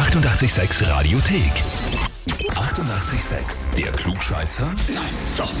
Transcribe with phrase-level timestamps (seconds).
[0.00, 1.52] 886 Radiothek.
[2.48, 3.76] 88,6.
[3.76, 4.64] Der Klugscheißer?
[4.94, 5.04] Nein,
[5.36, 5.52] doch.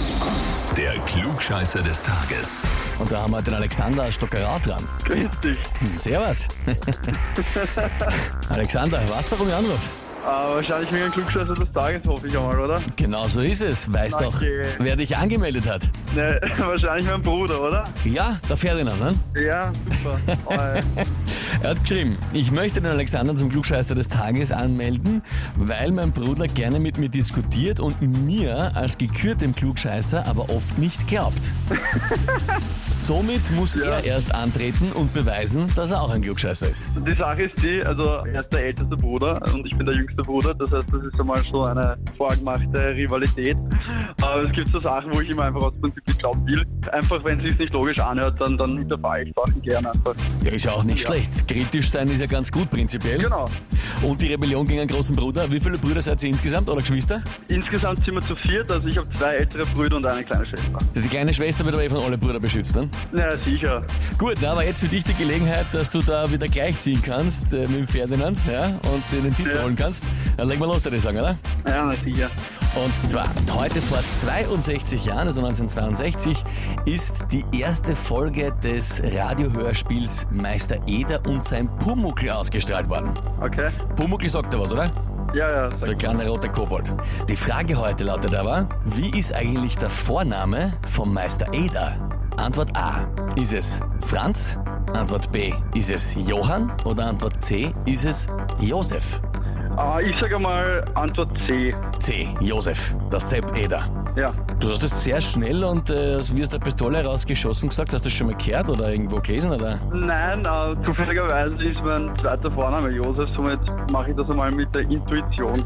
[0.74, 2.62] Der Klugscheißer des Tages.
[2.98, 4.88] Und da haben wir den Alexander Stockerau dran.
[5.04, 5.58] Grüß dich.
[5.80, 6.48] Hm, Servus.
[8.48, 9.88] Alexander, weißt du, warum ich anrufe?
[10.22, 12.80] Äh, wahrscheinlich wegen dem Klugscheißer des Tages, hoffe ich einmal, oder?
[12.96, 13.92] Genau so ist es.
[13.92, 14.68] Weißt doch, Danke.
[14.78, 15.82] wer dich angemeldet hat?
[16.14, 17.84] Ne, wahrscheinlich mein Bruder, oder?
[18.04, 19.14] Ja, der Ferdinand, ne?
[19.42, 19.70] Ja,
[20.02, 20.18] super.
[21.62, 25.22] Er hat geschrieben, ich möchte den Alexander zum Klugscheißer des Tages anmelden,
[25.56, 31.06] weil mein Bruder gerne mit mir diskutiert und mir als gekürtem Klugscheißer aber oft nicht
[31.06, 31.40] glaubt.
[32.90, 36.88] Somit muss er erst antreten und beweisen, dass er auch ein Klugscheißer ist.
[37.06, 40.22] die Sache ist die, also er ist der älteste Bruder und ich bin der jüngste
[40.22, 43.56] Bruder, das heißt, das ist einmal so eine vorgemachte Rivalität.
[44.30, 46.64] Aber es gibt so Sachen, wo ich immer einfach aus Prinzip nicht glauben will.
[46.92, 50.14] Einfach, wenn es sich nicht logisch anhört, dann, dann hinterfrage ich Sachen gerne einfach.
[50.44, 51.48] Ja, ist ja auch nicht schlecht.
[51.48, 53.18] Kritisch sein ist ja ganz gut prinzipiell.
[53.18, 53.46] Genau.
[54.02, 55.50] Und die Rebellion gegen einen großen Bruder.
[55.50, 57.22] Wie viele Brüder seid ihr insgesamt oder Geschwister?
[57.48, 60.78] Insgesamt sind wir zu viert, also ich habe zwei ältere Brüder und eine kleine Schwester.
[60.94, 62.88] Die kleine Schwester wird aber eh von alle Brüdern beschützt, ne?
[63.12, 63.82] Na sicher.
[64.16, 67.66] Gut, na, aber jetzt für dich die Gelegenheit, dass du da wieder gleichziehen kannst äh,
[67.66, 69.64] mit dem Ferdinand ja, und den Titel Ja.
[69.64, 70.04] holen kannst.
[70.36, 71.36] Dann legen wir los, würde ich sagen, oder?
[71.66, 72.30] Ja, sicher.
[72.76, 76.44] Und zwar, heute vor 62 Jahren, also 1962,
[76.84, 83.18] ist die erste Folge des Radiohörspiels Meister Eder und sein Pumuckl ausgestrahlt worden.
[83.40, 83.70] Okay.
[83.96, 84.92] Pumuckl sagt er was, oder?
[85.34, 86.94] Ja, ja, Der kleine rote Kobold.
[87.28, 91.96] Die Frage heute lautet aber, wie ist eigentlich der Vorname vom Meister Eder?
[92.36, 93.08] Antwort A.
[93.36, 94.58] Ist es Franz?
[94.94, 95.52] Antwort B.
[95.74, 96.72] Ist es Johann?
[96.84, 97.72] Oder Antwort C.
[97.84, 98.28] Ist es
[98.60, 99.20] Josef?
[99.76, 101.74] Ah, ich sage mal Antwort C.
[101.98, 102.28] C.
[102.40, 102.94] Josef.
[103.10, 103.82] Der Sepp Eder.
[104.16, 104.32] Ja.
[104.58, 107.92] Du hast das sehr schnell und äh, wie aus der Pistole rausgeschossen gesagt.
[107.92, 109.52] Hast du das schon mal gehört oder irgendwo gelesen?
[109.52, 109.78] Oder?
[109.92, 113.60] Nein, äh, zufälligerweise ist mein zweiter Vorname Josef, somit
[113.90, 115.64] mache ich das einmal mit der Intuition.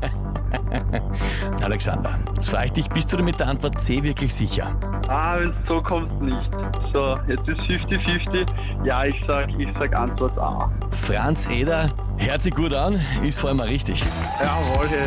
[1.62, 4.74] Alexander, jetzt frage ich dich, bist du dir mit der Antwort C wirklich sicher?
[5.08, 6.50] ah, wenn es so kommt, nicht.
[6.92, 8.46] So, jetzt ist 50-50.
[8.84, 10.70] Ja, ich sag, ich sag Antwort A.
[10.90, 14.02] Franz Eder, hört sich gut an, ist vor allem mal richtig.
[14.40, 15.06] Jawohl, hey.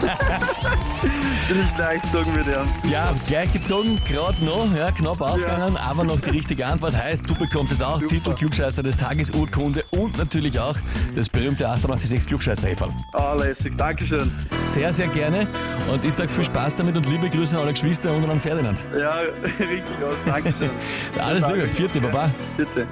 [1.48, 2.90] Bin ich gleich sagen mit ihm.
[2.90, 7.34] Ja, gleich gezogen, gerade noch, ja, knapp ausgegangen, aber noch die richtige Antwort heißt, du
[7.34, 8.06] bekommst jetzt auch Super.
[8.06, 10.76] Titel Klugscheißer des Tages, Urkunde und natürlich auch
[11.14, 12.90] das berühmte 886 klugscheißer -Häferl.
[13.14, 13.76] Ah, lässig.
[13.76, 14.32] Dankeschön.
[14.62, 15.48] Sehr, sehr gerne
[15.92, 18.78] und ich sage viel Spaß damit und liebe Grüße an alle Geschwister und an Ferdinand.
[18.96, 19.18] Ja,
[19.58, 20.14] richtig aus.
[20.24, 20.70] Dankeschön.
[21.18, 22.30] Alles Liebe, vierte Baba.
[22.56, 22.86] Bitte.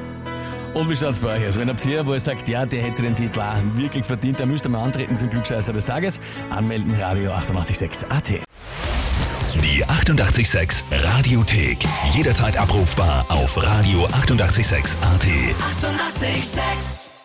[0.75, 1.59] Und wie schaut's bei euch aus?
[1.59, 4.49] Wenn habt ihr, wo ihr sagt, ja, der hätte den Titel auch wirklich verdient, dann
[4.49, 6.21] müsst ihr mal antreten zum Klugscheißer des Tages.
[6.51, 8.29] Anmelden, Radio 886 AT.
[9.63, 11.79] Die 88,6 Radiothek.
[12.13, 15.25] Jederzeit abrufbar auf radio886.at.
[15.25, 16.29] 88,6.
[16.29, 17.18] Eighty-eight, sex.